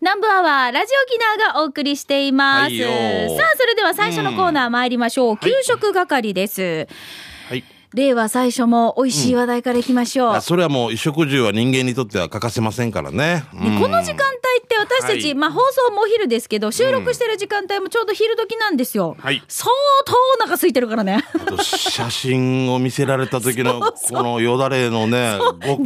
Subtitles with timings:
[0.00, 2.62] 南部アワーラジオキナーがお送りしています。
[2.62, 5.38] はいよさあ、それでは最初のコーナー参りましょう。
[5.38, 6.62] 給食係です。
[6.62, 6.88] はい。
[7.94, 10.30] 令和最初も美味しい話題からいきましょう。
[10.34, 13.44] あそれはもう衣食住は人間にとっては欠かせませんからね。
[13.54, 13.76] うん。
[13.76, 15.34] でこの時間帯って私たち、はい。
[15.34, 19.42] まあ放送もお昼ですけど収録してる時間帯もちょうど昼時なんですよ、はい。
[19.48, 19.70] 相
[20.04, 21.24] 当お腹空いてるからね。
[21.62, 23.80] 写真を見せられた時の
[24.10, 25.38] このよだれのね、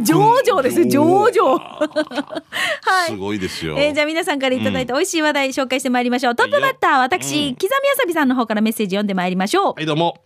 [0.03, 1.59] 上々ですよ上々。
[2.83, 3.11] はい。
[3.11, 3.75] すごいですよ。
[3.77, 6.35] えーじゃあ皆さんからいただいた美味しい話題紹介してまいりましょう。
[6.35, 9.73] トップバッター、私、刻みあさびさんの方からメッセージ読んでまいりましょう。
[9.75, 10.17] はい、どうも。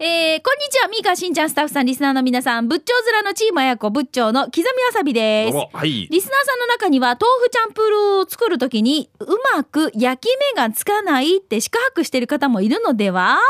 [0.00, 5.56] えー、こんにちは、ミーカーしんちゃんスタッフさん、リスナーの皆さん、仏頂面のチームあやこ、仏頂の刻みあさびどです。
[5.56, 6.06] はい。
[6.08, 13.40] リスナーさんの中には、豆腐チャンプルーを作るときに、うまく焼き目がつかないって四苦八苦している方もいるのでは？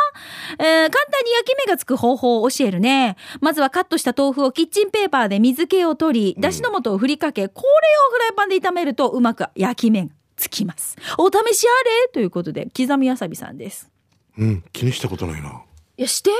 [0.59, 3.17] えー簡単に焼き目がつく方法を教えるね。
[3.42, 7.69] まずはカットした豆腐をキッチンペーパーで水気を取り、だしの素を振りかけ、これ
[8.09, 10.97] をフライパンで炒めるとうまく焼き目がつきます。
[11.19, 12.09] お試しあれ？
[12.11, 13.91] ということで、刻みわさびさんです。
[14.39, 15.62] うん、気にしたことないな。
[15.98, 16.36] いや、してや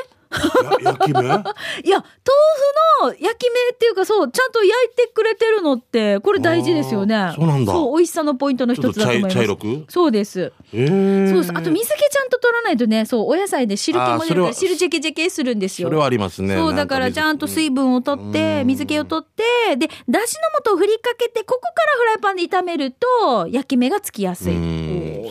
[0.93, 1.21] 焼き目？
[1.25, 1.43] いや、豆
[1.83, 7.33] 腐の焼き目っていうかそう、ちゃんと焼いてくれてるのって、これ大事ですよね。
[7.35, 9.35] そうなんだそう、美味しさのポイントの一つだと思います。
[9.35, 10.53] 茶色くそうです。
[10.73, 11.53] えー、そうです。
[11.55, 15.89] あと水気ちゃんと取らないとね、そう、お野菜で汁気も出るから汁ジェケジェケするんですよ。
[15.89, 16.57] それはありますね。
[16.57, 24.55] そう、だからちゃんと水分を取って、水気を取って、で、だしの素を振りかけて、ここからフライパンで炒めると、焼き目がつきやすい。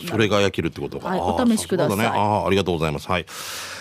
[0.09, 1.09] それが焼けるってことか。
[1.09, 3.07] はいお試しくださいあーありがとうございます。
[3.07, 3.25] はい。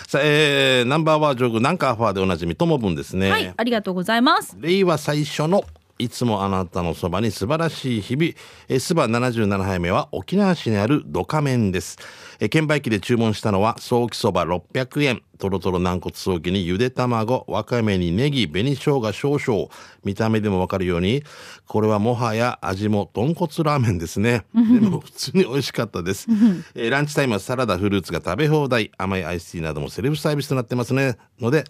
[0.07, 3.29] さあ、えー、ナンバーワージョグ、ナンカーファーでおなじみ、ともぶんですね。
[3.29, 4.57] はい、ありがとうございます。
[4.61, 5.65] 令和最初の
[5.99, 8.31] いつもあなたのそばに素晴らしい日々。
[8.69, 11.99] えー、スバ77杯目は沖縄市にあるドカメンです。
[12.39, 15.23] えー券売機で注文したのは、ソーキそば600円。
[15.39, 19.69] とろとろ軟骨ソーキにゆで卵、わかめにネギ、紅生姜少々。
[20.05, 21.23] 見た目でもわかるように、
[21.67, 24.45] これはもはや味も豚骨ラーメンですね。
[24.55, 26.27] でも普通に美味しかったです。
[26.75, 31.17] えーランチタイムはサラダ、フルーツが食べ放題、甘いアイスティーなどもセルフサービスとなってますね。
[31.41, 31.65] ので、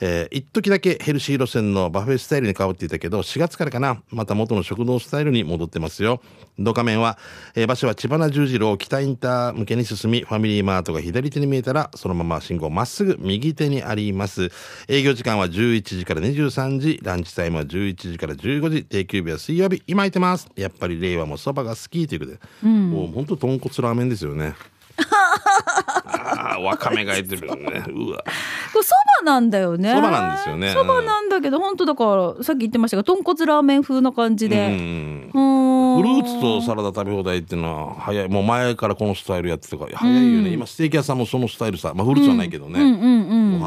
[0.00, 6.20] えー一時だけヘルシー路線のバフェスタイルに変わっていたけど、4月からかな、また元の食堂スタイルに戻ってますよ。
[6.58, 7.18] ドカメンは、
[7.54, 14.50] えー場所は千葉な十字路を北インター向けに進み、ファミリーマートが左手に見えたら、そのまま信号まっすぐ右手にあります。
[14.88, 20.48] 営業時間は11時から23時、ランチタイムは11時から15時、定休日は水曜日、今空いてます。
[20.56, 24.54] やっぱり令和もそばが好きということで、もう本当豚骨ラーメンですよね。
[24.98, 27.84] ああ、わかめが入ってるよね。
[27.88, 28.24] うわ。
[28.72, 29.94] これそばなんだよね。
[29.94, 34.68] そばなんですよねそばなんだけど、本当だから、さっき言ってましたが、豚骨ラーメン風な感じうで。
[34.68, 35.30] ん。
[35.32, 38.28] うーんフルーツとサラダ食べ放題っていうのは早い。
[38.28, 40.50] もう前からこのスタイルやってたから、早いよね。
[40.50, 41.92] 今ステーキ屋さんもそのスタイルさ。
[41.94, 42.80] まあフルーツはないけどね。
[42.80, 43.15] うんうん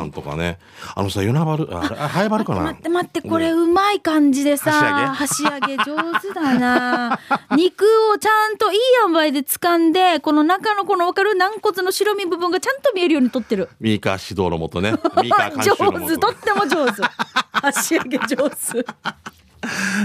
[0.03, 0.11] うん。
[0.11, 0.59] とかね。
[0.95, 2.61] あのさ、与那原、ああれ、あ早原かな？
[2.61, 4.71] 待って待って、これうまい感じでさ、
[5.15, 7.19] 箸揚箸揚げ上手だな。
[7.55, 13.69] 肉をちゃんといい塩梅で掴んで、この中のこの分かる軟骨の白身部分がちゃんと見えるように取ってる。
[13.79, 14.91] ミーカー指導のもとね。
[14.91, 16.27] ミーカー監上修のも手、とと。
[16.29, 17.01] っても上手。
[17.51, 18.85] 箸揚げ上手。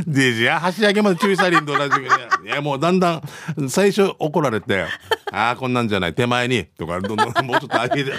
[0.06, 2.08] で、じゃあ、箸上げまで注意されんと同じくね。
[2.44, 3.22] いや、もうだんだ
[3.58, 4.86] ん、最初怒られて、
[5.32, 8.12] ああ、こんなんじゃない、手前に、とか、どんどん、もうちょっと上げて、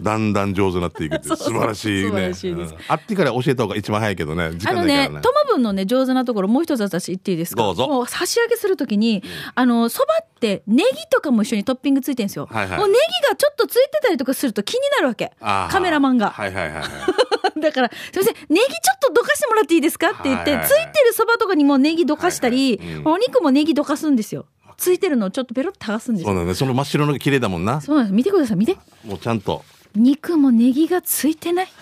[0.00, 2.34] だんだん上手になっていくっていう、素晴らしいね。
[2.34, 9.22] しいうんあってから教えた方が一番早いけどね、時間ないからね。、ねトマブンのね、上手なところ、もう一つ私言っていいですかどうぞもう箸揚げするときに、
[9.54, 12.48] あの、そばってネギとかも一緒にトッピングついてるんですよ。
[12.50, 12.98] はいはいもうネギ
[13.28, 15.32] がちょっとついてたりとかすると気になるわけ。
[15.40, 16.30] カメラマンが。
[16.30, 16.88] はいはいはいはい。
[17.60, 20.10] だから、すみません、ネギちょっとどかしてもらっていいですか？
[20.10, 24.46] って言って、はいはいはいついてるそばとかにもネギどかしたり、はいはいうんお肉もネギどかすんですよ。
[24.76, 26.28] ついてるのをちょっとペロッと剥がすんですよ。
[26.28, 26.54] そうだね。
[26.54, 27.80] その真っ白の綺麗だもんな。
[27.80, 28.14] そうなんです。
[28.14, 28.76] 見てください、見て。
[29.06, 29.64] もうちゃんと。
[29.94, 31.68] 肉もネギがついてない。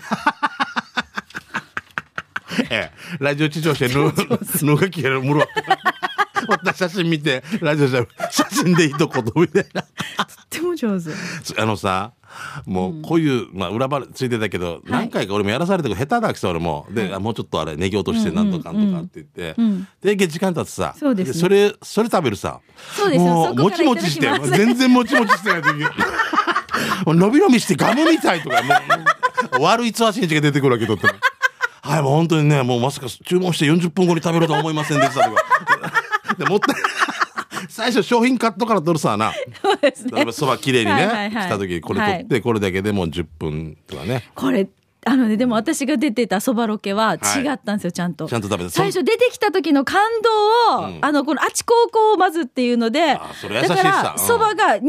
[2.71, 4.13] ええ、ラジオ地上してぬ、
[4.63, 5.47] ぬ がきやるむるわ。
[6.49, 9.83] 私写真見て、ラジオじゃ写真でいいとことみたいな。
[9.83, 9.91] とっ
[10.51, 11.11] ても上手。
[11.61, 12.13] あのさ、
[12.67, 16.87] もうこういう、まあ裏腹ついてたけど、何回か俺もやらされて下手だけさ、俺も。
[16.91, 19.61] で、あもうちょっとあれ、ネギ落としてなんとかんとかって言って。
[19.61, 20.95] んで、時間経つさ。
[20.99, 22.61] そうですねそれ、それ食べるさ。
[22.97, 25.85] そうですよもう、もちもちして全然もちもちしてない時。
[27.07, 28.75] 伸び伸びしてガムみたいとか、も
[29.59, 31.07] う、悪いツアーシンチが出てくるわけとって。
[31.85, 35.43] はい、もう本当にね、もうまさか注文して40分後に食べるとは思いませんでしたとか。
[36.37, 36.75] で、もったい
[37.69, 39.33] 最初商品カットから取るさな。
[39.63, 40.33] そうですね。
[40.33, 44.31] そばきれいにね、はいはいはい来た時これ取って、これだけでもう10分とかね。
[44.35, 44.69] これ、
[45.07, 48.27] あのね、でも私が出てたそばロケは違ったんですよ、ちゃんと。
[48.27, 50.03] ちゃんと食べて最初出てきた時の感
[50.71, 54.83] 動を、うんあの、このあち高校をまずっていうので、あそれ優しいさだから、うんそばが 2, 2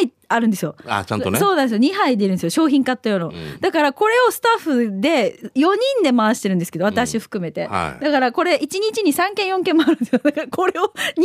[0.00, 0.74] 杯あるんですよ。
[0.86, 1.80] あちゃんとねそうなんですよ。
[1.80, 2.50] 2杯出るんですよ。
[2.50, 3.32] 商品カット用の。
[3.60, 7.66] だからこれをスタッフで4人で回してるんですけど、私含めて。
[7.66, 10.20] はいだからこれ1日に3件4件回るんですよ。
[10.22, 11.24] だからこれを2杯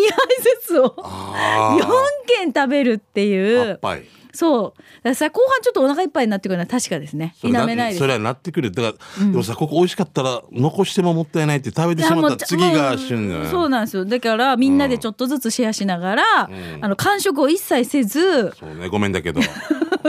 [0.61, 1.87] ずつをあ4
[2.27, 3.79] 件食べるってい8う。
[3.81, 4.03] 杯
[4.37, 5.15] そう。
[5.15, 7.33] さ、後半ちょっとお腹いっぱいになってくるのは確かですね。
[7.37, 7.97] 否めないです。
[7.97, 8.05] そ。
[8.05, 8.71] れはなってくる。
[8.71, 14.05] だから、でもさここ美味しかったら残してももったいないって食べてしまったらち次が旬そうなんですよ。
[14.05, 16.23] だからみんなでちょっとずつシェアしながら、
[16.81, 19.41] あの、完食を一切せず、そうねごめんだけど。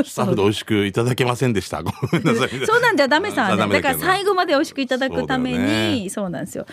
[0.05, 1.83] スタッフで美味しくいただけませんでした。
[1.83, 2.49] ごめんなさい。
[2.67, 6.67] そうなんだよ、ダメさだから最後まで美味しくいただくために、そうなんですよ。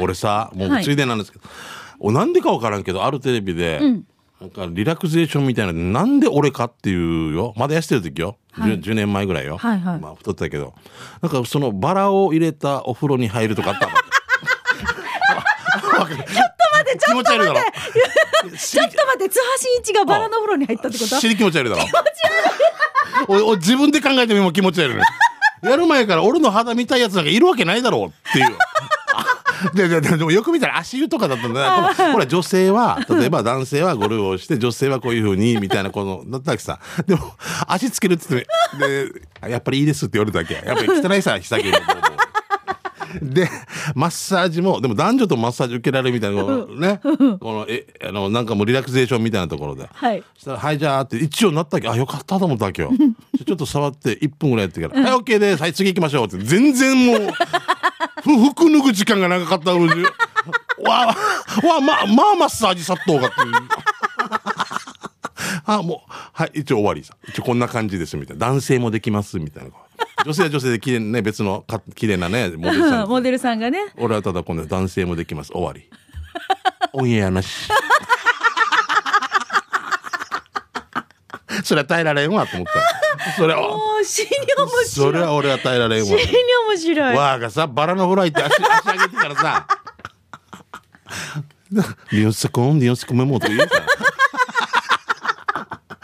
[0.00, 1.44] 俺さもはいうついでなんですけど、
[1.98, 3.80] おなんでかわからんけどあるテレビで、
[4.40, 7.54] なんかリラクゼーションみたいななんで俺かっていうよ。
[7.56, 8.72] まだ痩せてる時よ、はい。
[8.72, 9.98] 10, 10年前ぐらいよ、はいはい。
[10.00, 10.74] まあ太ってたけど。
[11.22, 13.92] なんかそのバラを入れたお風呂に入るとかあったの。
[13.92, 14.02] ちょっ
[15.94, 16.98] と待ってちょっと待って。
[17.06, 17.70] 気持ちょっと待
[19.16, 21.18] って、津波真一がバラの風呂に入ったってこと？
[21.18, 21.82] 知り気持ち悪いだろ。
[23.28, 23.42] おい。
[23.42, 25.02] おい自分で考えてみも気持ち悪いね
[25.62, 28.56] やる前から俺の肌見たいやつなんかいるわけないだろうっていう
[29.74, 36.78] ででででもよく見たら足湯とかだったんだこれほら女性は例えば男性はゴルフをして女性はこういうふうにみたいなこのだったわけさ。
[37.06, 37.32] でも
[37.66, 40.54] 足つけるって言ってでやっぱりいいですって言われたわけ。
[40.54, 42.15] やっぱり汚いさ下着の
[43.20, 43.48] で
[43.94, 50.22] マッサージもでも男女とマッサージ受けられるみたいなこのねこのえあのなんかもうリラクゼーションみたいなところではい。
[50.34, 51.88] そしたら、はい、じゃあって、一応なったわけ。
[51.88, 52.90] あ、よかったと思ったわけよ。
[53.46, 55.62] ちょっと触って、1分ぐらいやってから、はい、OK です。
[55.62, 56.38] はい、次行きましょうって。
[56.38, 57.18] 全然もう、
[58.22, 60.10] ふ服脱ぐ時間が長かったのに、 わ
[60.84, 61.14] あ、わ
[61.78, 63.52] あ、まあ、まあ、マッサージ殺到がっていう。
[65.64, 67.16] あ、もう、はい、一応終わりさ。
[67.28, 68.46] 一応こんな感じです、みたいな。
[68.46, 69.70] 男性もできます、みたいな。
[70.26, 73.08] 女性は女性で綺麗なね、別のか綺麗なね、モデルさん。
[73.08, 73.78] モデルさんがね。
[73.96, 75.52] 俺はただ今度男性もできます。
[75.52, 75.88] 終わり。
[76.92, 77.48] オンエアなし。
[81.62, 82.72] それは耐えられんわと思った。
[83.36, 84.86] それは、もう死に面白い。
[84.86, 86.10] それは俺は耐えられんわ死。
[86.10, 86.18] に
[86.70, 87.16] 面白い。
[87.16, 88.52] わあがさ、バラのフライって足、
[88.84, 89.68] 足上げてからさ、
[92.10, 93.68] リオンセコン、リオンセコメモと言うさ。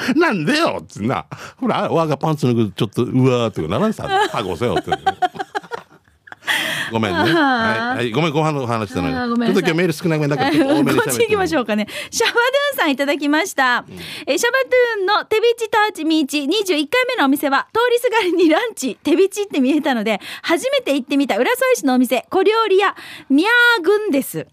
[0.16, 1.26] なんでよっつな。
[1.56, 4.90] ほら、わあがパンツ脱ぐとちょっと、うわーってならんさ、歯ごせよって。
[6.90, 7.18] ごめんね。
[7.18, 9.14] はい、はい、ごめん、ご飯の話したのに。
[9.46, 11.86] ちょっと今日メール少なめだから、多めにこっち行きましょうかね。
[12.10, 12.40] シャバドゥ
[12.74, 13.84] ンさんいただきました。
[14.26, 22.94] えシャバドゥンの手びちターチミーチ21回目のお店は、通りすがりにランチ、手びちって見えたので、初めて行ってみた浦添市のお店、小料理屋、
[23.30, 24.46] ミャーグンです。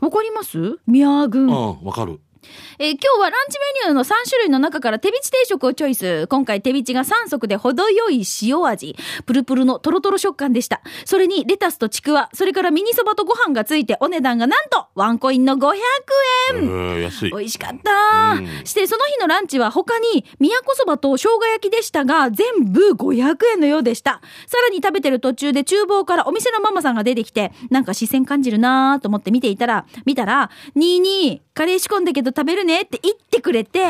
[0.00, 0.78] わかります？
[0.86, 1.46] ミャーグン。
[1.48, 2.20] うん、わかる。
[2.78, 6.26] えー今日はランチメニューの3種類の中から手びち定食をチョイス。
[6.28, 8.96] 今回手びちが3足で程よい塩味。
[9.26, 10.80] プルプルのトロトロ食感でした。
[11.04, 15.76] それにレタスとちくわ、それからミニそばとご飯がついてお値段がなんとワンコインの500
[16.54, 16.68] 円。
[16.68, 17.42] うん、安い美。
[17.42, 33.80] 味しかった、うんしてその日のランチは他に宮古そばと生姜焼きでしたが全部500円のようでしたさらに食べてる途中で厨房からお店のママさんが出てきてなんか視線感じるなと思って見ていたら見たら「22カレー仕込んだけど食べるね」って言ってくれて、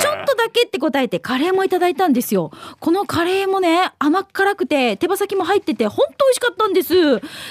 [0.00, 2.50] ちょっとだけって答えてカレーもいただいたんですよ。
[2.78, 6.94] このカレーもね甘辛くて手羽先も入ってて本当美味しかったんです。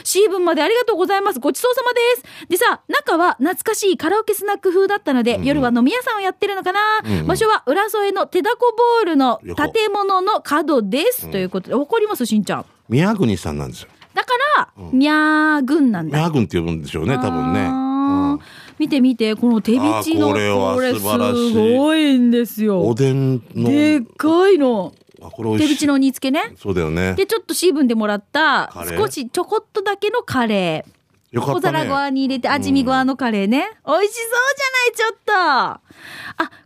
[0.03, 1.39] シーブンまでありがとうございます。
[1.39, 2.47] ごちそうさまです。
[2.49, 7.27] でさ中は懐かしいカラオケスナック風だったので、夜は飲み屋さんをやってるのかな、うん。
[7.27, 9.71] 場所は浦添の手だこボールの横。
[9.71, 12.65] 建物の角です、ということでわかりますしんちゃん。
[12.87, 13.89] 宮国さんなんですよ。
[14.13, 16.17] だから、ミャー軍なんだ。
[16.17, 17.69] 宮軍って呼ぶんでしょうね、多分ね。
[17.71, 18.39] うん
[18.79, 21.03] 見て見てこの手びちのこれす
[21.53, 22.81] ごいんですよ。
[22.81, 23.69] おでんの。
[23.69, 24.93] でっかいの。
[25.57, 26.53] 手びちの煮付けね。
[26.57, 27.13] そうだよね。
[27.15, 30.91] でちょっとシーブンでもらった少しちょこっとだけのカレー。
[31.31, 32.11] 小よかった皿ごわね。
[32.11, 34.33] に入れて味見ごわのカレーね、美味しそう
[34.95, 35.33] じゃないちょっと。
[35.33, 35.81] あ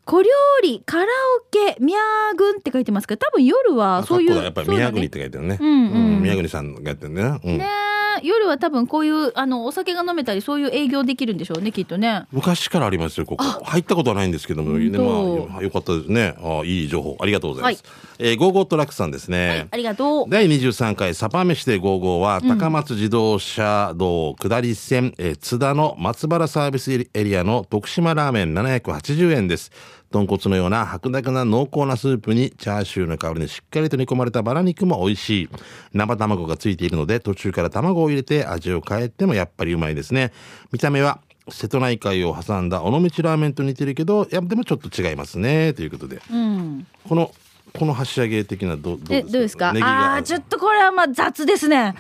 [0.05, 0.29] 小料
[0.63, 5.57] 理カラオケミャーグンって書いてますけど多分夜はそういうやっぱり宮国って書いてあるね。
[5.59, 7.21] うんうん宮国さんがやってるね。
[7.43, 13.43] うんねえ夜は多分こういうあのお酒が飲めたりそういう営業できるんでしょうねきっとね昔からありますよ、ここ。
[13.43, 16.35] 入ったことはないんですけども、ね当まあ、よかったですね。
[16.41, 17.17] あいい情報。
[17.19, 17.83] ありがとうございます。
[18.19, 19.67] えーゴーゴートラックさんですね。
[19.71, 29.71] ありがとう第23回サパ飯で55は、高松自動車道下り線、えー津田の松原サービスエリアの徳島ラーメン780円です。
[30.13, 35.49] 豚骨のような白濁な濃厚なスープにチャーシューの香りにしっかりと煮込まれたバラ肉も美味しい。
[35.93, 40.31] 生卵がついているので途中から卵を入れて味を変えてもやっぱりうまいですね。
[40.71, 45.73] 見た目は瀬戸内海を挟んだ尾道ラーメンと似てるけど、いや、でもちょっと違いますね。
[45.73, 46.21] ということで。
[46.31, 47.31] うんこの、
[47.73, 49.73] この箸上げ的など、どうですか？
[49.73, 51.95] ネギがああーちょっとこれはまあ雑ですね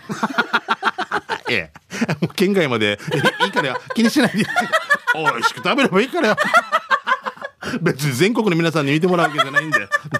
[1.49, 1.71] ええ。
[2.35, 2.99] 県外まで、
[3.41, 3.77] えいいからよ。
[3.95, 4.45] 気にしないで。
[5.15, 6.35] 美味しく食べればいいからよ。
[7.81, 9.77] 別に全国の皆さんに見てもらうわけじゃないんで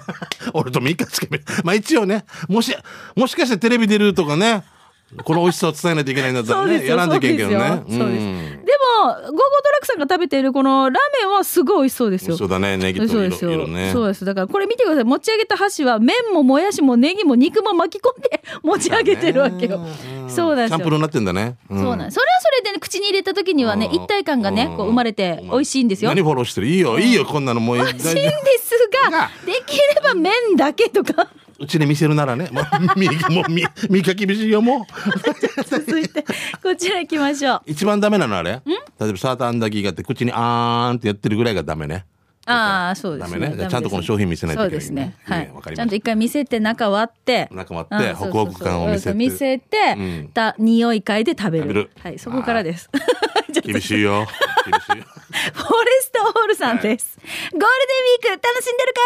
[0.52, 2.74] 俺と3日つけめまあ一応ねもし
[3.16, 4.64] もしかしてテレビ出るとかね。
[5.22, 7.56] この美味しさを伝えないといけないんだったらねやらんといけんけどね。
[7.56, 12.36] でも、ゴーゴードラッグさんが食べているこのラーメンはすごい美味しそうですよ。
[12.36, 13.52] そうだねネギと色そうですよ。
[13.52, 14.24] 色ねそうです。
[14.24, 15.04] だからこれ見てください。
[15.04, 19.80] 持ち上げた箸は麺ももやしもネギも肉も巻き込んで 持ち上げてるわけよ。
[20.28, 20.74] そうなんですよ。
[20.74, 21.82] チャンプルーになってんだね、うん。
[21.82, 22.14] そうなんです。
[22.14, 23.94] それはそれでね、口に入れた時にはね、うん。
[23.94, 26.10] 一体感がね、こう生まれて美味しいんですよ。
[26.10, 26.66] 何フォローしてる？
[26.66, 28.30] いいよいいよこんなのもう大美味しいん丈で
[28.62, 31.28] すがが、できれば麺だけとか。
[31.64, 32.48] 夫うちに見せるならね。
[32.52, 32.64] もう
[32.98, 35.64] みもうみみか厳しいよもう。
[35.64, 36.24] 続いて、
[36.62, 37.62] こちら行きましょう。
[37.66, 38.60] 一番ダメなのあれ？
[39.00, 42.04] 例えばサーターアンダギーがあって口にあーんってやってるぐらいがダメね。
[42.46, 43.40] ああ、そうですね。
[43.40, 43.68] ダメね。
[43.70, 45.14] ちゃんとこの商品見せないといけないそうですね。
[45.24, 45.50] はい。
[45.54, 45.70] わか。
[45.70, 45.76] りました。
[45.76, 47.48] ちゃんと一回見せて、中割って。
[47.50, 49.16] 中割ってホクホク感を見せて。
[49.16, 51.64] 見せてうん、た匂い嗅いで食べる。
[51.64, 51.90] 食べる。
[52.02, 52.90] はい、そこからです。
[53.64, 54.26] 厳しいよ。
[54.66, 55.13] 厳しいよ
[55.54, 57.18] フォレストオールさんです。
[57.18, 59.00] ゴールデンウィーク楽しんでるか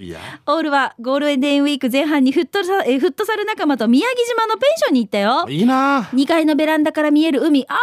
[0.00, 5.46] ーいいやオールはゴールデンウィーク前半にフットサえーフットサル仲間と宮城島のペンションに行ったよ。
[5.48, 7.64] いいな2階のベランダから見える海。
[7.68, 7.80] あー、さ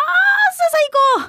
[0.72, 0.82] 最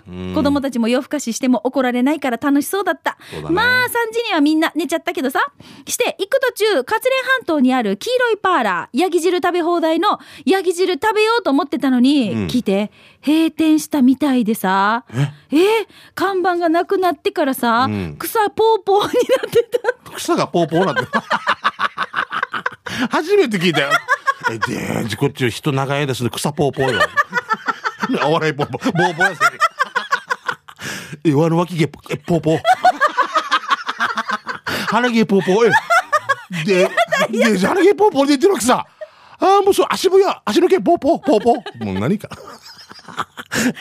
[0.08, 3.16] うん高子供たちも夜更かししても怒られないから楽しそうだった。
[3.32, 5.40] ねまあ、3時にはみんな寝ちゃったけどさ。
[5.86, 12.90] して、行く途中、活連半島にある黄色いパーラー、ヤギ汁食べ放題のヤギ汁食べようと思ってたのに、うん聞いて、
[13.24, 15.04] 閉店したみたいでさ。
[15.12, 15.16] え？
[15.54, 15.86] ー
[16.32, 18.16] 看板がなくなってからさ、うん。
[18.18, 19.12] 草ポーポーにな
[19.46, 19.68] って
[20.04, 20.12] た。
[20.16, 21.02] 草がポーポーなんて
[23.10, 23.90] 初めて聞いたよ。
[24.50, 26.30] えでーこっち人長いですね。
[26.30, 27.00] 草ポーポーよ。
[28.26, 29.44] お笑いポーポーボーボーやせ。
[31.30, 32.60] えわの脇毛えポーポー。
[34.88, 35.72] 鼻毛ポーポー。
[36.62, 36.90] えで
[37.30, 38.86] で鼻毛ポーポーで言ってるわけさ。
[39.38, 41.84] ああもうそう足部や足の毛ポーポーポーポー。
[41.84, 42.28] もう何か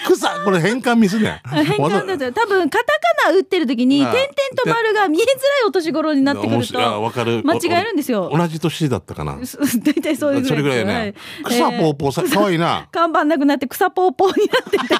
[0.05, 1.41] 草これ変換ミスね。
[1.45, 2.85] 変換だと多分カタ
[3.25, 4.15] カナ打ってる時に点々
[4.63, 7.41] と丸が見えづらいお年頃になってくるとわかる。
[7.43, 8.31] 間違えるんですよ。
[8.33, 9.39] 同じ年だったかな。
[9.45, 12.87] そ 大体そういうぐらいですそれぐらいよね、はい草ポーポーさ、かわいいな。
[12.91, 14.95] 看板なくなって草ポーポーになってて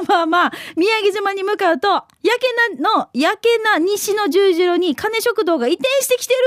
[0.00, 1.88] のまま宮城島に向かうと
[2.22, 6.40] 焼けなの焼けな西の十字路に金食堂が移転してきてる。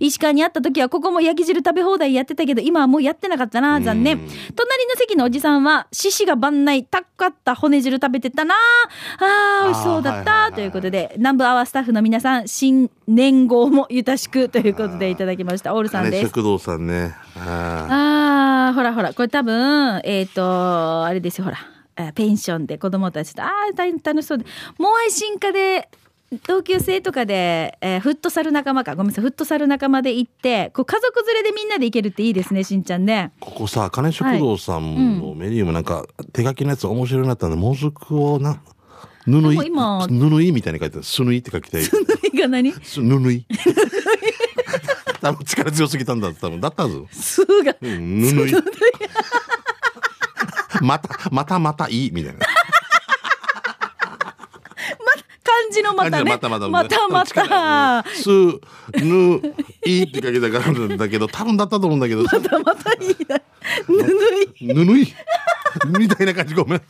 [0.00, 4.18] 石川にあった時はここも焼き汁食べ放題やってたけど今はもうやってなかったな残念。
[4.18, 8.54] うん隣の席のおじさんは獅子が万内たっかった骨汁食べてたな。
[9.18, 15.16] あー美味しそうだった、はいはいはいということで南部アワースタッフの皆さん新年号もゆたしくということでい。
[15.18, 15.74] ただきました。
[15.74, 16.28] オールさんです。
[16.28, 17.14] 食堂さんね。
[17.36, 21.58] ああー、ほらほら、これ多分、えっ、と、あれですよ、ほら。
[21.98, 24.44] あペンションで子供たちと、ああ、楽しそうで。
[24.78, 25.88] もう愛心家で、
[26.46, 33.32] 同級生とかで、えーフットサル仲間か、ごめんなさい、フットサル仲間で行って、こう家族連れでみんなで行けるっていいですね、しんちゃんね。
[33.40, 38.60] ここさ、金食堂さんのメニューもなんか、手書きのやつ面白いなったんで、もずくをな、
[39.24, 41.04] 布もうい、今布いみたいに書いてある。
[41.04, 41.82] すぬいって書きたい。
[41.82, 41.92] す
[42.32, 42.72] 何が何？
[42.72, 43.46] 布い。
[45.20, 46.60] 多分力強すぎたんだ、多分。
[46.60, 47.04] だったはず。
[47.10, 47.76] すーが。
[47.80, 48.52] うん、布い。
[50.80, 52.46] また、またまたいい、みたいな。
[55.48, 56.30] 漢字のまたね。
[56.30, 58.04] またまたまたまた。
[58.10, 58.28] す、
[59.02, 59.40] ぬ、
[59.84, 63.40] いって書けたからだけど、多分だったと思うんだけど、またまたいいな。
[63.88, 64.04] ぬぬ
[64.58, 64.74] い。
[64.74, 65.14] ぬぬい？
[65.98, 66.82] みたいな感じごめん。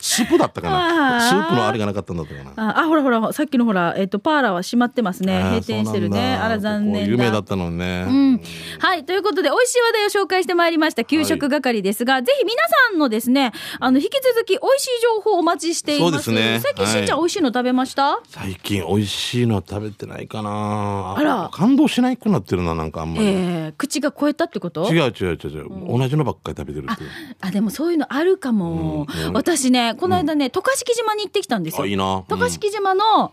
[0.00, 1.20] スープだったかな。
[1.20, 2.70] スープのあれがなかったんだったかな。
[2.78, 5.42] あ、あほらほら、さっきのほら、えっ、と、パーラーは閉まってますね。
[5.42, 6.36] 閉店してるね。
[6.36, 8.40] あら、残念有名だったのにね、うん。
[8.78, 9.04] はい。
[9.04, 16.24] ということで、美味しい話題を紹介してまいりました、給食係ですが、ぜひ皆さんのですね、あの、引き続き美味しい情報をお待ちしています。
[16.24, 16.60] そうですね。
[16.60, 18.20] 最近、しんちゃん、はい美味しいの食べました？
[18.28, 21.14] 最近美味しいの食べてないかな。
[21.16, 21.48] あら。
[21.52, 24.92] 感動しないくなってるななんかあんまり、えー、口が超えたってこと？
[24.92, 27.02] 違う違う違う違う、同じのばっかり食べてるって
[27.40, 29.06] あ、でもそういうのあるかも。
[29.26, 31.84] うん私ね、この間ね、渡嘉敷島に行ってきたんですよ。
[31.84, 33.32] あいいな渡嘉敷島の、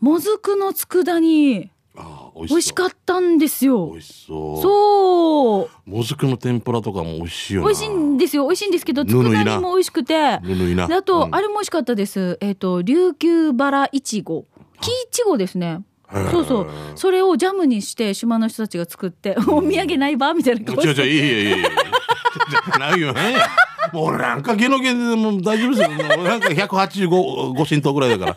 [0.00, 3.98] もずくの佃煮、あ美味しかっったんですよ美。
[3.98, 5.90] 味しそうそう。
[5.90, 8.44] もずくの天ぷらとかも美味しいよな美味しいんですよ。
[8.44, 10.16] 美味しいんですけど、佃煮も美味しくて。
[10.16, 10.40] あ
[11.04, 12.38] と、うんあれも美味しかったです。
[12.40, 14.46] えっ、と、琉球バラいちご。
[14.80, 15.82] 木いちごですね。
[16.30, 16.68] そうそう。
[16.94, 20.34] それをジャムにして島の人たちが作って、お土産ないば？
[20.34, 21.02] みたいな顔して。
[21.02, 21.64] 違う違ういいいいいい
[22.48, 23.36] じゃないよね。
[23.92, 25.90] もう俺なんか芸能圏でも大丈夫ですよ。
[25.90, 28.36] もうなんか185 5神頭ぐらいだから。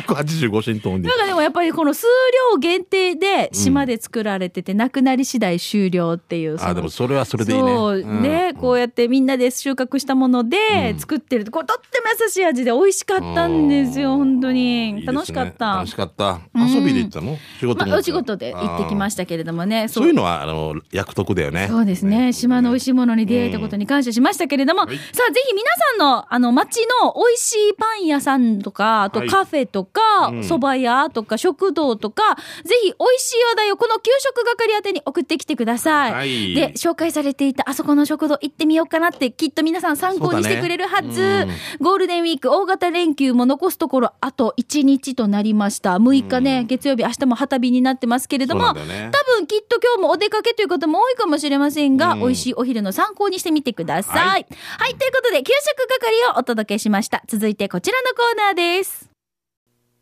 [0.00, 2.06] 185新トンでなんかでもやっぱりこの数
[2.52, 6.56] 量限定で島で作られてて、なくなり次第終了っていう。
[6.60, 7.74] あでもそれはそれでいいね。
[7.74, 8.22] そううん。
[8.22, 15.04] ね、こうやってみんなで収穫したもので作ってる、これとっても優しい味で美味しかったんですよ、本当に。
[15.04, 15.76] 楽しかった。
[15.76, 16.40] 楽しかった。
[16.54, 17.36] 遊びで行ったの？
[17.58, 17.90] 仕事も。
[17.90, 19.88] まあ、お仕事で行ってきまししたけれどもね。
[19.88, 20.06] そう。
[20.06, 21.66] いうのはあの役得だよね。
[21.68, 22.32] そうですね。
[22.32, 24.96] 島の美味しいものに出会えたことに感謝しましたけれども、はい。
[24.96, 29.28] さあ、ぜひ皆さんの、あの、町の美味しいパン屋さんとか、あとはい。
[29.28, 29.85] カフェとか
[30.28, 36.12] う、ん蕎麦屋とか、食堂とか、ぜひ美味しい話題をこの給食係宛てに送ってきてください。
[36.12, 41.08] はいで、紹介されていたあそこの食堂行ってみようかなって、きっと皆さん参考にしてくれるはず。
[41.08, 45.96] そうだねゴールデンウィーク大型連休も残すところあと1日となりました。
[45.96, 54.16] 6日ね、月曜日、明日も旗日になってますけれども、ね多分きっと今日もお出かけという方も多いかもしれませんが、うん美味しいお昼の参考にしてみてください。
[54.16, 54.46] は、はい
[54.90, 57.22] いということで、給食係をお届けしました。
[57.26, 59.15] 続いてこちらのコーナーです。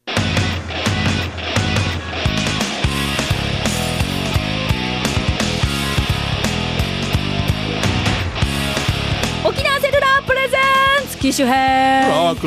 [0.07, 0.54] 沖
[10.27, 10.57] プレゼ
[11.05, 12.11] ンツ機種編。
[12.35, 12.41] この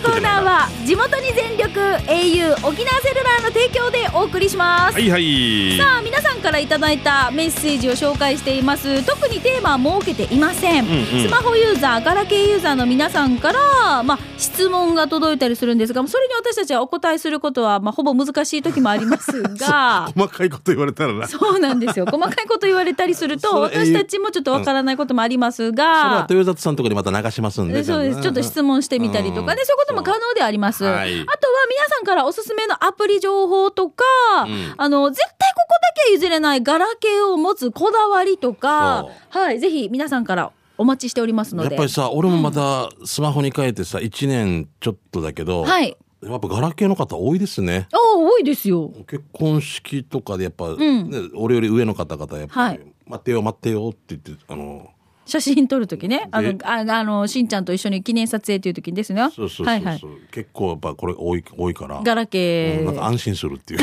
[0.00, 5.78] コーナーは地元に全力 au 沖縄セルラーの提供でお送りします、はいはい。
[5.78, 9.04] さあ皆さんからいただいたメッセージを紹介しています。
[9.06, 11.24] 特にテーマは設けていません、うんうん。
[11.24, 20.10] スマホユーザーガラケーユーザーの皆さんから、まあ、質問が届いたりするんですがそれに私たちはお答えすることは、まあ、ほぼ難しい時もありますが。
[20.16, 21.28] 細かいこと言われたらな。
[21.28, 22.06] そそうなんですよ。
[22.06, 28.20] 細かいこと言われたりすると 私たちもちょっとわからないこともありますれはが、豊里さんのところにまた流しますんでそうです。
[28.20, 29.66] ちょっと質問してみたりとかね、うん。
[29.66, 30.84] そういうことも可能ではあります。
[30.84, 31.20] はい。
[31.20, 34.04] あとは皆さんからおすすめのアプリ情報とか、
[34.46, 34.74] うん。
[34.76, 41.70] あの、絶対ここだけは譲れないガラケーを持つこだわりとか、はい、ぜひ皆さんからお待ちしておりますので。
[41.70, 45.96] やっぱりさ俺もまたスマホに変えてさ1年ちょっとだけど、はい。
[46.22, 47.88] やっぱガラケーの方多いですね。
[47.92, 48.92] あ多いですよ。
[49.08, 51.10] 結婚式とかでやっぱ、ん。
[51.10, 52.92] ね俺より上の方々やっぱり、はい。
[53.06, 54.90] 待ってよ待ってよって言ってあの
[55.24, 56.28] 写真撮るときね。
[56.30, 59.22] あので、ああの、しんちゃんと一緒に記念撮影というときにですね。
[59.22, 60.00] そうそうそうそう、はいはい。
[60.30, 62.78] 結構やっぱこれ多い多いからガラケー。
[62.80, 63.80] うんなんか安心するっていう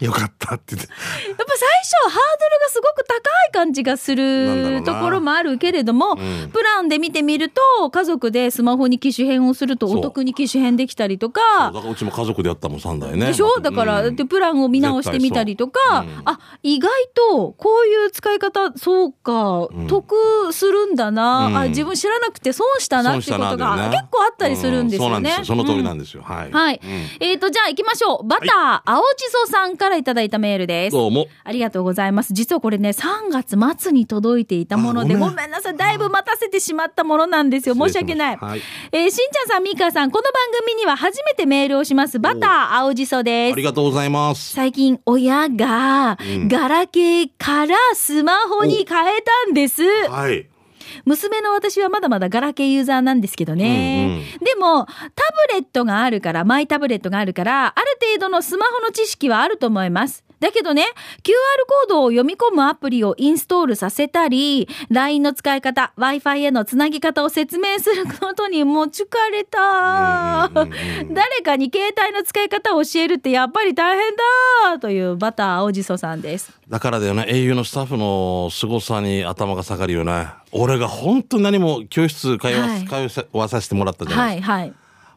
[0.00, 0.92] よかったって言って。
[1.28, 3.14] やっぱ最初ハードルがすごく高
[3.48, 6.50] い感じがするところもあるけれども、ん。
[6.52, 11.40] プランで見てみると家族でスマホに機種変をするとお得に機種変できたりとか。
[11.72, 13.26] だからうちも家族でやったもん3台ね。
[13.26, 13.60] でしょ？
[13.60, 14.16] だから、うん。
[14.16, 16.06] でプランを見直してみたりとか、うう。
[16.08, 19.86] んあ意外とこういう使い方そうか、ん。
[19.86, 21.56] 得するんだな、うん。
[21.56, 25.30] あ自分知らなくて損したなってことが結構あったりするんですよね。
[25.30, 25.44] うそよ。
[25.44, 26.80] その通りなんですよ、はい、はい。
[26.82, 27.26] うん。
[27.26, 28.26] えっ、と、じゃあ行きましょう。
[28.26, 30.92] バター、青じそさんからいただいたメールです。
[30.92, 32.32] どうもありがとうございます。
[32.32, 35.76] 実はこれね、3月末に届いていたもので、あごめんなさい。
[35.76, 37.74] だいぶ待たせてしまったものなんですよ。
[37.74, 38.36] 申し訳ない。
[38.36, 40.32] はいえーしんちゃんさん、みーかーさん、この番
[40.66, 42.18] 組には初めてメールをします。
[42.18, 43.62] バター、青じそですあり。
[43.62, 49.82] がとうございます最近、親がうん、ガラケーからスマホに変えたんです。
[50.08, 50.46] はい
[51.04, 54.22] 娘の私はまだまだガラケーユーザーなんですけどね。
[54.40, 54.92] でも、タ
[55.48, 60.24] ブレットがあるから、マイタブレットがあるから、ある程度のスマホの知識はあると思います。
[60.44, 60.84] だけどね、
[61.22, 61.32] QR
[61.66, 70.50] コードを読み込むアプリをインストールさせたり、LINE の使い方、Wi-Fi へのつなぎ方を説明することにもう疲れた。
[70.52, 74.12] 誰かに携帯の使い方を教えるってやっぱり大変
[74.70, 76.52] だというバター青じそさんです。
[76.68, 84.72] だからだよね au のスタッフの凄さに頭が下がるよね俺が本当に何も教室通わ,、はい通わさせてもらったじゃな、はいいはい。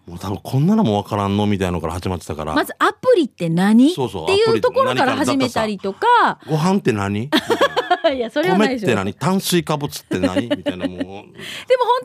[0.08, 3.92] もう多分こんなのもわからんのみたいなのから始まってたから、まずアプリって何？
[3.92, 7.30] そうそうっていうところから始めたりとか、ご飯って何？
[8.16, 8.90] いや、それはない米っでしてょ。
[8.90, 9.14] でも何？
[9.14, 10.44] 炭水化物って何？
[10.48, 10.98] みたいなもう。
[11.04, 11.26] 本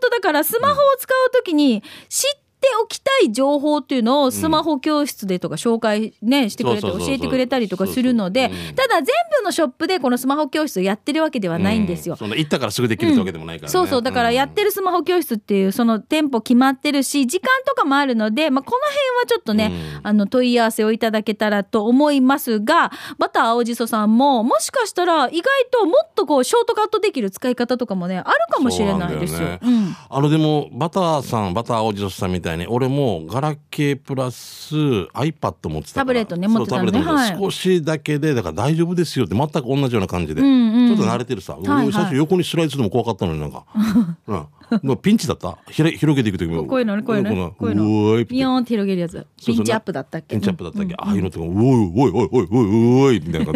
[0.00, 9.06] 当だからスマホを使うときに知っておきたい情報っていうのをスマホ教室でとか紹介ね、してくれて教えてくれたりとかするのでただ全
[9.40, 12.14] 部のショップでこのスマホ教室をやってるわけではないんですよ。
[12.14, 12.16] う。
[12.16, 14.02] そんな行ったからすぐできるわけでもないからね、そうそう。
[14.02, 20.06] だからやってるスマホ教室っていうその店舗決まってるし、時間とかもあるので、まあ、この辺はちょっとね、うん。
[20.06, 29.48] あの問い合わせをいただけたらと思いますが、バター青じそさんも、もしかしたら意外ともっとこうショートカットできる使い方とかもね、あるかもしれないですよ。
[29.48, 29.96] ようん。
[30.08, 36.92] あのでもバターさんバターおじさんみたいに俺もガラケープラス iPad 持ってたタブレットね持ってたのね。
[36.92, 37.42] そうタブレット持ってはい。
[37.42, 40.96] 少しだけでだから大丈夫ですよって全く同じような感じで、んうん。
[40.96, 43.64] ちょっと慣れてるさ、はい俺最初横にスライドするのも怖かったのになんか、
[44.26, 45.58] うん、もうピンチだった？
[45.70, 46.64] ひら広げていく時も。
[46.64, 47.52] こういうのねこういうのね。
[47.58, 47.84] こういうの。
[47.84, 49.26] ヨーンって広げるやつ。
[49.44, 50.34] ピンチアップだったっけ？
[50.34, 53.54] ピンチアップだったっけ、ああいうのとか、おいおいおいおいおいおいみたいな感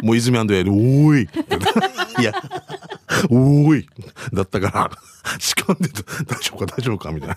[0.00, 0.06] じ。
[0.06, 1.28] もう泉アンドやで、おい。
[2.20, 2.32] いや、
[3.30, 3.86] おい。
[4.32, 4.90] だったから、
[5.38, 7.36] 仕込んでた大丈夫か大丈夫かみたいな。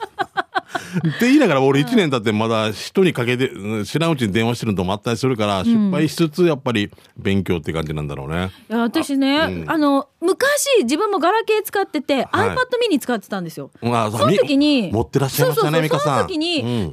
[1.00, 8.52] って言いながら俺1年経ってまだ人にかけてうん知らんうちに電話してるのもあったりするから失敗しつつやっぱり勉強って感じなんだろうね。
[8.70, 12.56] いや私ねあ,、うんの昔自分もガラケー使ってて、はい iPad
[12.92, 13.72] mini 使ってたんですよ。
[13.82, 16.18] まあその時にみ持ってらっしゃいましたね美香さん。
[16.18, 16.92] その時に、うんなん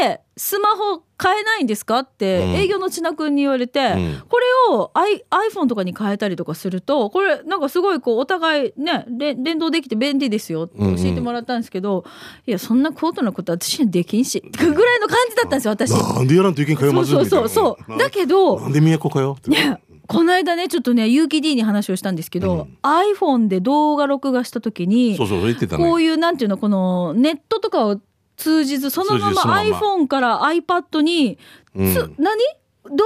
[0.00, 2.00] でスマホ変えないんですか？
[2.00, 2.54] ってうん。
[2.54, 4.22] 営業の千奈君に言われて、ん。
[4.28, 12.04] これを I iPhone とかに変えたりとかするとこれなんかすごいこうお互いねれ連動できて便利ですよって教えてもらったんですけど、
[12.46, 15.90] いやそんな高度なこと私にはできんしってぐらいの感じだったんですよ私。
[15.90, 17.98] なんでやらんといけんかよまずそうそうそうそう。
[17.98, 19.50] だけどなんで都かよって。
[19.50, 25.84] ねこの間ねちょっとね結城 D に話をしたんですけど、iPhone で動画録画した時にそうそう言ってたね。
[25.84, 28.00] こういうなんていうのこのネットとかを
[28.42, 31.38] 通じずそのまま iPhone から iPad に、
[31.74, 31.92] うん。
[31.94, 32.38] つ何？
[32.84, 32.96] 動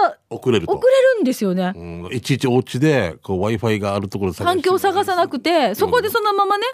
[0.00, 0.72] 画が遅れると。
[0.72, 1.74] 送れるんですよね。
[1.76, 2.08] うん。
[2.10, 6.64] いちいちお家でこう Wi-Fi があるところ環境を探さなくて、そこでそのままね、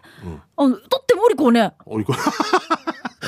[0.57, 1.73] あの、とってもおりこうね。
[1.85, 2.15] おりこ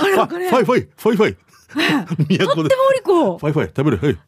[0.01, 1.37] あれなん かね、ファイファイファイファイ。
[1.75, 3.39] 都でとってもおりこう。
[3.39, 3.99] ファイファイ食べる。
[3.99, 4.19] はい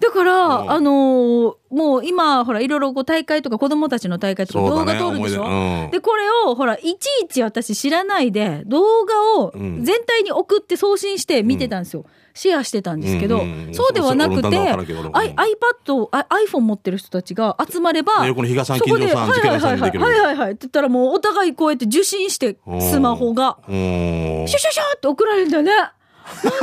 [0.00, 0.70] だから、うん。
[0.70, 5.90] あのーもう今、ほら、いろいろこう大会とか子供たちの大会とか動画撮るでしょ、思い出うん。
[5.90, 9.84] で、これを、ほら、いちいち私知らないで、動画をうん。
[9.84, 12.06] 全体に送って送信して見てたんですよ。
[12.32, 13.74] シェアしてたんですけど、うんうんうん。
[13.74, 20.52] そうではなくて、iPad、あ iPhone 持ってる人たちが集まれば、ね横の比嘉さんそこで金城さんはいはいはい次回さんにできるはいはいはい。
[20.52, 23.74] って言ったらもうお互いこうやって受信して、スマホが、うん。
[23.74, 25.72] うんシュシュシュって送られるんだよね。
[25.72, 26.54] なんであれ。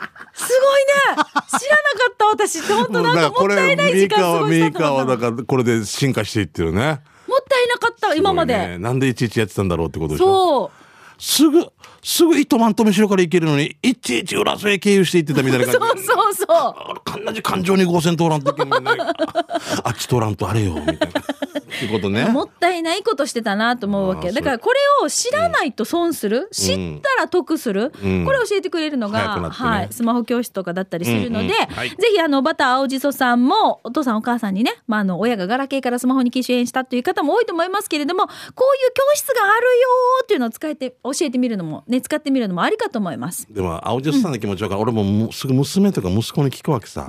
[0.34, 0.52] す
[1.14, 2.58] ごいねった私。
[2.60, 4.70] って本当なんかもったいない時間過ごしたと。
[4.70, 7.00] 思ったカーはだからこれで進化していってるね。
[7.28, 8.68] もったいなかった今ますごいね。
[8.68, 8.78] で。
[8.78, 10.26] なんでいちいちやってたんだろうってことでしょ？
[10.26, 10.70] そ
[11.18, 11.22] う。
[11.22, 11.66] すぐ
[12.06, 16.04] すぐ糸満留代から行けるのにいちいち浦添経由して行ってたみたいな感じ。
[16.06, 16.46] そうそうそう。
[16.46, 18.92] あれ同じ感情に合線通らんといけんのにね。
[19.82, 21.20] あっち通らんとあれよみたいな。
[21.76, 22.26] ってことね。
[22.26, 24.32] もったいないことしてたなと思うわけ。
[24.32, 28.24] だからこれを知らないと損する、知ったら得する、うん。
[28.24, 29.48] これを教えてくれるのが、ね。
[29.48, 31.54] はい、スマホ教室とかだったりするので、うんうん。
[31.74, 31.90] はい。
[31.90, 43.46] ぜひあの、バター青じそさんも、お父さんお母さんにね、まあ、あの、親がガラケーからスマホに機種変したという方も多いと思いますけれども、こういう教室があるよーっていうのを使えて、教えてみるのも、ね、使ってみるのもありかと思います。
[43.50, 47.06] でも青ジさんの気持ちわかる、俺ももうすぐ娘とか息子に聞くわけさ。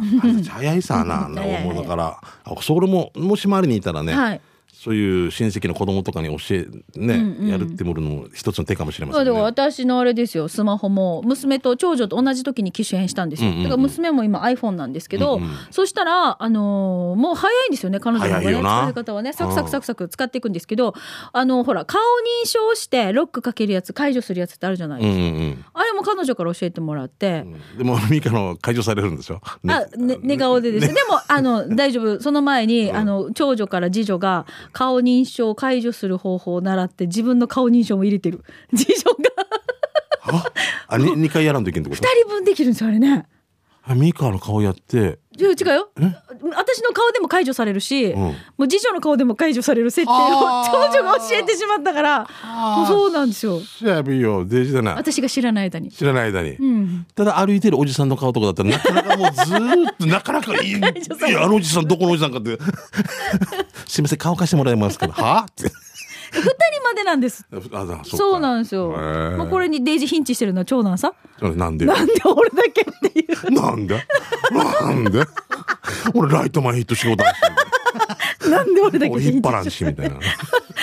[0.49, 2.17] 早いさな 思うだから。
[2.45, 4.41] あそれももし周りにいたらね、はい。
[4.87, 9.31] そういう親戚の子供とかに教えね、やるってもるのも一つの手かもしれませんね。
[9.31, 13.63] 私のあれですよスマホも娘と長女と同じ時に機種変したんですよ、うんうんうん。
[13.65, 15.49] だから娘も今 iPhone なんですけど、うんうん。
[15.71, 19.33] そしたら、あのーもう早いんですよね彼女の方がね使い方はね。
[19.33, 20.93] サクサクサクサク使っていくんですけど
[21.33, 21.99] あのほら顔
[22.43, 25.65] 認証してロックかけるやつ解除するやつってあるじゃないですか、うんうんうん。
[25.73, 27.45] あれも彼女から教えてもらって、
[27.77, 29.41] でもミカの解除されるんでしょ？
[29.63, 30.93] ねあ、ね、寝顔でですね。
[30.93, 32.21] でも、あの、大丈夫。
[32.21, 34.45] その前に、あの、長女から次女が
[34.77, 38.43] 顔認証を解除する方法を習って、自分の顔認証も入れてる。
[38.75, 39.11] 次女
[40.35, 40.51] が
[40.87, 42.07] あに二回やらんといけんってこと？
[42.07, 42.21] 二。
[42.21, 43.25] 人分できるんですよ、あれね。
[43.89, 45.19] あミカの顔やって。
[45.39, 45.89] 違う違うよ。
[45.95, 48.17] 私の顔でも解除されるし、ん。
[48.17, 50.15] もう次女の顔でも解除される設定を
[50.65, 52.19] 長女が教えてしまったから、
[52.77, 53.61] もうそうなんですよ。
[53.81, 54.95] やべえよデジだな。
[54.95, 55.89] 私が知らない間に。
[55.91, 57.07] 知らない間に、うん。
[57.15, 60.81] ただ歩いてるおじさんの顔とかだったらなかなかもうずーっとなかなかいいい
[61.31, 62.57] やあのおじさんどこのおじさんかって。
[63.87, 65.39] すいません顔貸してもらえますかは？
[65.39, 65.63] あって。
[65.63, 65.86] 二
[66.51, 67.45] 人までなんです。
[67.73, 68.89] あだそうなんですよ。
[69.37, 71.13] まあこれにデイジーヒンチしてるのは長男さ。
[71.39, 71.85] そうなんで？
[71.85, 73.51] なんで俺だけっていう。
[73.51, 74.03] なんで？
[74.51, 75.23] なんで？
[76.13, 77.23] 俺ライトマンヒット仕事
[78.49, 80.17] なんで俺だけ俺引っ張らんしみたいな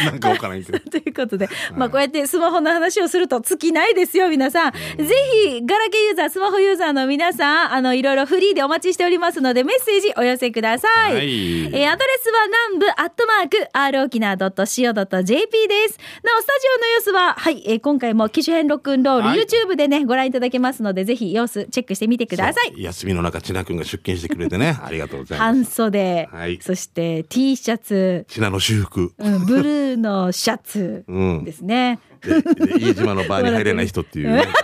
[0.10, 0.78] なんかわからんけど。
[0.90, 4.72] ということで、まあこうやってスマホの話をすると尽きないですよ、皆さん。
[4.72, 11.14] ぜひ、ガラケーユーザー、スマホユーザーの皆さん、あの、いろいろフリーでお待ちしておりますので、メッセージお寄せください。
[11.14, 11.24] はい。
[11.24, 15.98] えーアドレスは南部アットマーク、r 沖縄 .co.jp です。
[16.24, 22.82] なお、スタジオの様子は、はい、えー今回も機種編ロックンロール、はい YouTube でね、ご覧いただけますので、ぜひ様子チェックしてみてください。
[22.82, 25.54] 休みの中千奈君が出勤してくれてねありがとうございます。
[25.54, 26.58] 半袖、はい。
[26.62, 29.12] そして T シャツ、千奈の修復。
[29.18, 31.44] うん、ブルー のシャツうん。
[31.44, 31.98] ですね。
[32.22, 34.46] でで飯島のバーに入れない人っていうね。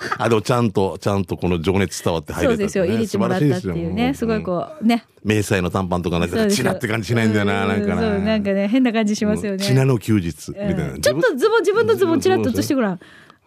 [0.18, 2.56] あでもちゃんとちゃんとこの情熱伝わって入れたね。
[2.56, 5.04] そうですよ、入れてもらったっていうね、すごいこう、ね。
[5.24, 8.00] う迷彩の短パンとかなんかチナって感じしないんだよななんかな。
[8.00, 9.58] そう、なんかね、変な感じしますよね。
[9.58, 11.00] チナの休日みたいな、うん。
[11.00, 12.92] ちょっとズボン、自分のズボンチラッと映してごらん。
[12.92, 12.98] あっ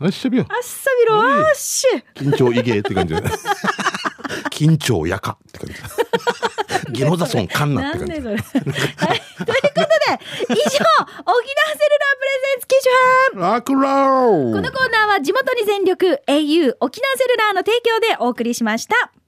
[0.03, 1.85] あっしゃびよさびろ、あっし。
[2.15, 3.13] 緊張いげって感じ。
[4.49, 5.75] 緊張やかって感じ
[6.91, 8.13] ギロザソンカンナって感じ。
[8.13, 8.65] はい、ということで、
[10.49, 12.71] 以上、沖縄セルラープレゼンツ基
[13.33, 13.41] 準
[14.53, 19.20] このコーナーは地元に全力 au 沖縄セルラーの提供でお送りしました。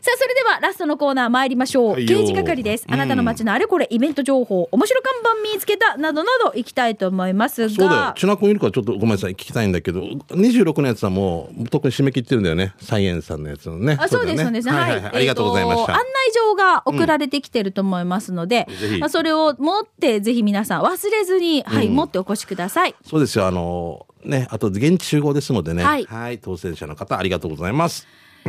[0.00, 1.92] さあ、それではラストのコーナー参りましょう。
[1.92, 2.86] はいよ刑事係です。
[2.88, 7.68] あなたの街のあれこれイベント情報、面白看板見つけた、などなど行きたいと思いますが。
[7.68, 8.14] そうだよ。
[8.16, 9.32] チナ君いるからちょっとごめんなさい。
[9.32, 12.74] 聞きたいんだけど、26のやつはもう、特に締め切ってるんだよね。
[12.80, 13.96] サイエンスさんのやつのね。
[14.00, 14.68] あそうです、そうです。
[14.68, 15.92] はい、ありがとうございました。
[15.94, 18.68] 案内状が送られてきてると思いますので、
[19.00, 22.94] まあ、それを持って、ぜひ皆さん忘れずに、はい、持ってお越しください。
[23.04, 23.46] そうですよ。
[23.46, 25.84] あの、ね、あと現地集合ですのでね。
[25.84, 25.98] は
[26.30, 28.06] い当選者の方、ありがとうございます。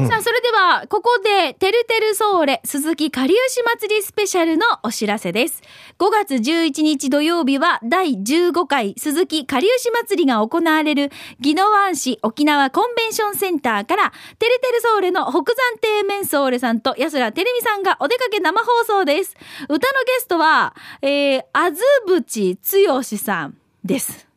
[0.08, 5.62] さあ、それでは、ここで、てるてるソーレ、鈴木かりゆし祭りスペシャルのお知らせです。
[5.98, 19.36] 5月11日土曜日は、第15回鈴木かりゆし祭りが行われる、宜野湾市沖縄コンベンションセンターから、てるてるソーレの北山亭メンソーレさんと安らてるみさんがお出かけ生放送です。
[19.64, 24.28] 歌のゲストは、えー、あずぶちつよしさんです。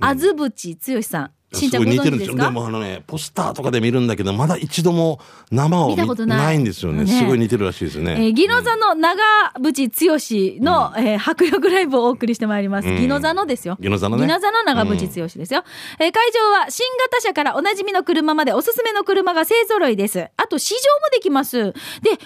[0.00, 1.35] あずぶちつよしさん。
[1.56, 2.34] しんちゃんごすごい似てるんですよ。
[2.34, 2.44] 存知ですか？
[2.44, 7.04] でもあのね、ポスターとかで見るんだけど、まだ一度も生を見見たことないんですよね。
[7.04, 8.16] ねすごい似てるらしいですね。
[8.18, 9.22] えー、ギノザの長
[9.60, 12.88] 渕剛の、えー迫力ライブをお送りしてまいります。
[12.88, 13.76] うんギノザのですよ。
[13.80, 15.64] ギノザのねギノザの長渕剛ですよ。
[15.98, 20.28] えー会場は新型車からおなじみの車までおすすめの車が勢揃いです。
[20.36, 21.72] あと試乗もできます。
[21.72, 21.72] で、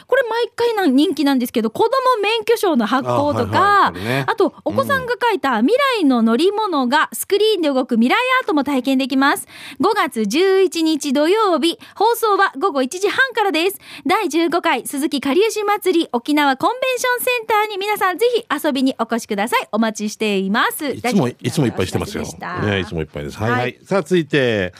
[0.06, 1.90] これ毎回な人気なんですけど、子供
[2.22, 9.19] 免許証の発行とあはいはいねあとお子さんが描いた未来の乗り物がスクリーンで動く未来アートも体験できます。
[9.20, 13.78] 5月11日土曜日、放送は午後1時半からです。
[14.06, 19.68] 第15回鈴木かりゆし祭り沖縄コンベンションセンターに皆さんぜひ遊びにお越しください。
[19.72, 20.88] お待ちしています。
[20.88, 22.24] いつも、いつもいっぱいしてますよ。
[22.62, 23.38] ね、いつもいっぱいです。
[23.38, 24.72] はい、は、はいいさあ、続いて、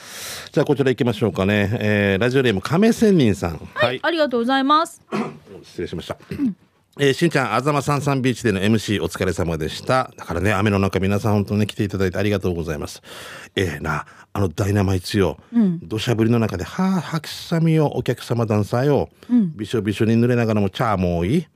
[0.51, 1.69] じゃあこちら行きましょうかね。
[1.79, 3.69] えー、ラジオネーム亀仙人さん。
[3.75, 3.99] はい。
[4.01, 5.01] ありがとうございます。
[5.63, 6.17] 失礼しました。
[6.99, 10.11] えー、しんちゃん、あざまさんさんビーチでの MC お疲れ様でした。
[10.17, 13.01] だからね、雨の中皆さん本当に来ていただいてありがとうございます。
[13.55, 15.37] えー、な、あのダイナマイツよ。
[15.83, 19.07] 土砂降りの中で、はあ、吐きさみよ、お客様ダンサーよ。
[19.55, 21.47] びしょびしょに濡れながらもチャーも多い。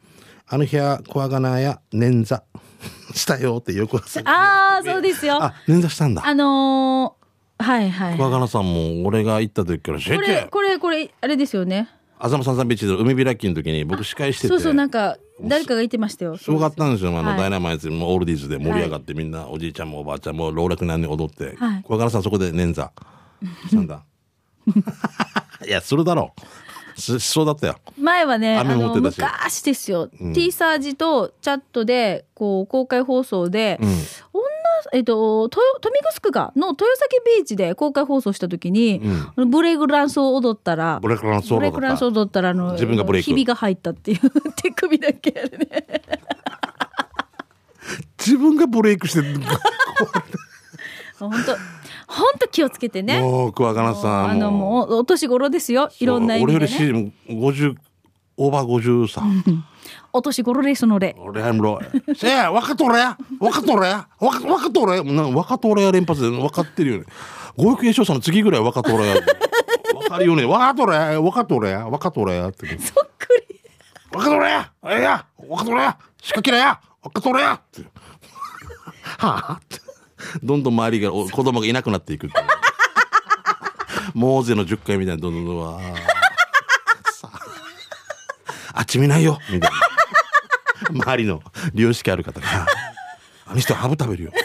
[0.47, 2.41] あの日は、小わがなや、捻挫
[3.13, 5.43] したよってよくああ、そうですよ。
[5.43, 6.25] あ、捻挫したんだ。
[6.25, 8.17] あのー、はいはい。
[8.17, 10.47] 小わがなさんも、俺が行った時からこれ、て。
[10.49, 11.89] これ、これ、あれですよね。
[12.17, 14.47] あざまさんさんビーチでの海開きの時に僕司会してて。
[14.47, 16.37] そうそう、なんか、誰かが言ってましたよ。
[16.37, 17.09] すごかったんですよ。
[17.17, 22.89] あの、はいダイナマイツもオールディーズで盛り上がって、みんな、おじいちゃんもおばあちゃんも、老若男女踊って、はい小柄さんそこで捻挫
[23.67, 24.03] したんだ？
[25.67, 26.41] いや、するだろう。
[26.99, 27.75] ししそうだったよ。
[27.99, 30.09] 前はね、あ昔ですよ。
[30.19, 33.89] うん T サージとチャットで、こう、公開放送で、うん。
[33.89, 33.95] 女、
[34.93, 39.01] えっと、豊豊見城かの豊崎ビーチで公開放送した時に、
[39.35, 41.57] うんブレイクランスを踊ったら、ブレイクランスを
[42.11, 44.19] 踊ったら、あの、自分がブレイクひびが入ったっていう、
[44.55, 46.01] 手首だけあるね。
[48.17, 49.39] 自分がブレイクしてる。
[51.19, 51.37] 本当
[52.07, 53.21] 本当気をつけてね。
[53.21, 54.29] もう、桑名さん。
[54.31, 55.89] あの、もう、お年頃ですよ。
[55.99, 57.13] いろんな意味で、俺よりね。
[57.27, 57.75] し、50、
[58.37, 59.21] オーバー50さ。
[60.15, 61.13] お年頃ですので。
[61.19, 67.05] 俺はもう、せや、若とれや、若とれや、若若とれや、な若とれや連発で分かってるよね。
[67.57, 69.15] ご育栄翔さんの次ぐらい若とれや。
[69.93, 70.45] 分かるよね。
[70.45, 72.65] 若とれや、若とれや、若とれやって。
[72.79, 73.59] そっくり。
[74.13, 77.81] 若とれや、ええや、若とれや、仕掛けれや、若とれやって。
[77.81, 79.81] はあって。
[80.41, 82.45] どんどん周りが、お子供がいなくなっていくっていう。
[84.13, 86.05] モーゼの10回みたいな、どんどんどん
[88.77, 89.84] あっち見ないよ、みたいな。
[90.93, 91.41] 周りの
[91.73, 92.47] 良識ある方が、
[93.47, 94.31] あの人ハブ食べるよ。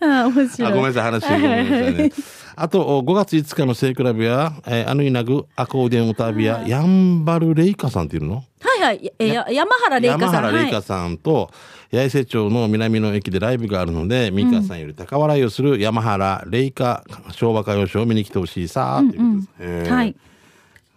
[0.00, 0.72] あ面白い。
[0.72, 2.10] あごめんなさい、話ごめんなさいね。
[2.56, 8.36] あと、お5月5日の聖クラブや、えー、あのいなぐアコーディオン歌ビや、ヤンバルレイカさんっていうの？
[8.36, 8.42] は
[8.80, 9.12] いはい。
[9.18, 10.44] えや山原玲香山さん。
[10.44, 11.50] はい原さんと
[11.92, 19.48] 八重瀬町の南の駅でライブがあるので、美香さんより高笑いをする山原玲香昭和歌謡ショーを見に来てほしいさーっていうことです。
[19.60, 20.16] えーはい。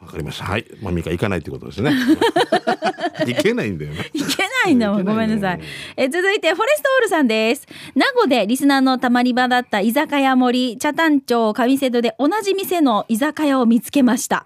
[0.03, 0.45] わかりました。
[0.45, 0.65] はい。
[0.81, 1.91] まあ、美香行かないってことですね。
[3.25, 4.09] 行けないんだよね。
[4.13, 5.05] いけないんだもん。
[5.05, 5.59] ごめんなさい。
[5.95, 7.65] え、続いて、フォレストオールさんです。
[7.95, 14.45] 名護でリスナーのたまり場だった居酒屋森、茶谷町上瀬戸で同じ店の居酒屋を見つけました。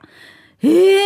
[0.63, 0.97] え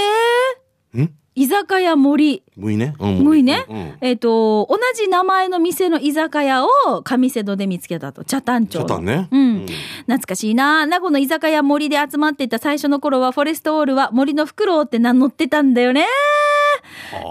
[0.95, 1.13] えん？
[1.34, 2.44] 居酒屋森。
[2.58, 2.94] むいね。
[3.00, 3.65] うんむいね。
[3.70, 6.67] うんえっ、と、同じ名前の店の居酒屋を
[7.04, 8.26] 上瀬戸で見つけたと。
[8.26, 8.86] 茶谷町の。
[8.86, 9.39] 茶谷ねうん。
[9.39, 9.65] うん
[10.02, 10.86] 懐かしいな。
[10.86, 16.06] 名護の居酒屋森で集まっていた最初の頃は、フォレストオールは森のフクロウって名乗ってたんだよね。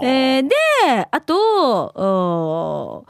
[0.03, 0.55] えーで、
[1.11, 3.05] あと、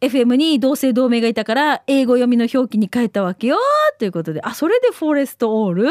[0.00, 3.58] FM に同姓同名がいたから英語読みの表記に変えたわけよ
[3.98, 5.90] ということであそれでフォレストオール？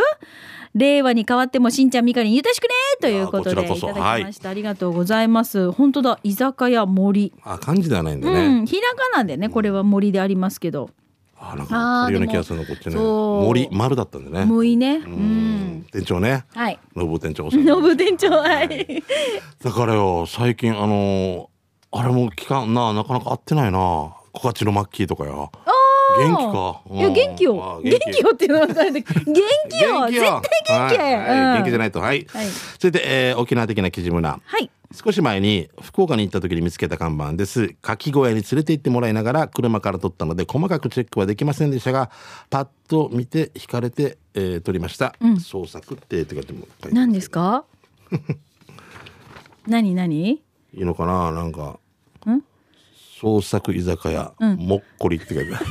[0.75, 2.69] 令和に変わってもしんちゃんみかりんゆたしくね
[3.01, 3.99] ということでいいやこちらこそ。
[3.99, 5.71] ただきました、ありがとうございます。
[5.71, 7.33] 本当だ居酒屋森。
[7.43, 8.21] あ漢字ではないん。
[8.21, 10.89] でうね、んひらがなでねこれは森でありますけど。
[11.37, 12.95] あなんあかような気がするのこっちね。
[12.95, 14.45] 森丸だったんでね。
[14.45, 14.97] 森ね。
[14.97, 15.11] ううん。
[15.79, 16.43] ん店長ね。
[16.53, 16.79] はい。
[16.97, 19.03] 信夫店長お世話にノブ店長はい。
[19.63, 21.45] だからよ最近あのー
[21.97, 23.79] あれも期間ななかなか会ってないな。
[23.79, 25.49] 小勝のマッキーとかよ
[26.17, 26.81] 元気か。
[26.95, 29.33] いや元気あよ元気よっていうのは誰だっけ元
[29.69, 30.07] 気よ。
[30.07, 30.97] 絶対元気。
[30.97, 31.99] 元気じゃないと。
[31.99, 32.45] はい、はい。
[32.79, 34.69] 続いて、えー沖縄的な記事村はい。
[34.93, 37.69] 少し前に福岡に行った時に見つけた看板です。
[37.81, 42.09] かき小屋に連れて行ってもらいながら車から撮ったので細かくチェックはできませんでしたが
[42.49, 45.39] パッと見て惹かれて、えー撮りました、うん。
[45.39, 47.65] 創作ってって書いても書いてます何ですか？
[49.67, 50.29] 何何？
[50.31, 50.41] い
[50.73, 51.31] いのかな？
[51.31, 51.79] なんか。
[52.29, 52.41] ん？
[53.19, 54.57] 創作居酒屋、うん。
[54.57, 55.65] もっこりって書いてある。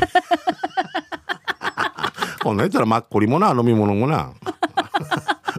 [2.42, 4.32] こんなんやったらマッコリもな飲み物もな。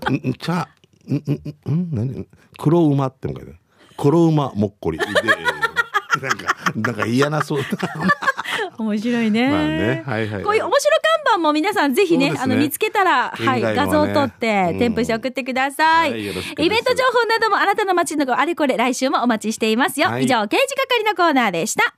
[0.10, 0.68] んん茶
[1.08, 3.60] んんんん何黒馬っても書いてある
[3.98, 5.16] 黒馬もっこりでなん
[6.38, 7.62] かなんか嫌なそう
[8.78, 14.80] 面白いね,、まあねはいはいこういう面白看板も皆さんぜひねねあの見つけたら、はい、画像を撮ってうん。
[14.80, 20.26] 添付して送ってください、はいイベント情報などもあなたの街のあれこれ来週もお待ちしていますよ、はい。
[20.26, 21.96] 以上刑事係のコーナーでした